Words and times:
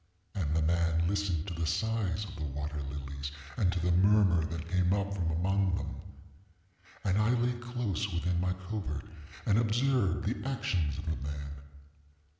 And 0.33 0.55
the 0.55 0.63
man 0.63 1.07
listened 1.07 1.45
to 1.45 1.53
the 1.53 1.67
sighs 1.67 2.25
of 2.25 2.35
the 2.35 2.43
water 2.43 2.81
lilies, 2.89 3.31
and 3.55 3.71
to 3.71 3.79
the 3.79 3.91
murmur 3.91 4.43
that 4.45 4.67
came 4.67 4.91
up 4.93 5.13
from 5.13 5.29
among 5.29 5.75
them. 5.75 5.95
And 7.03 7.19
I 7.19 7.29
lay 7.39 7.53
close 7.59 8.11
within 8.11 8.41
my 8.41 8.53
covert 8.67 9.05
and 9.45 9.59
observed 9.59 10.25
the 10.25 10.49
actions 10.49 10.97
of 10.97 11.05
the 11.05 11.17
man. 11.17 11.51